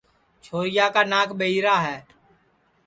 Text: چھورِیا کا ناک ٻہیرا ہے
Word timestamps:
چھورِیا 0.43 0.85
کا 0.93 1.01
ناک 1.11 1.29
ٻہیرا 1.39 1.75
ہے 1.85 1.97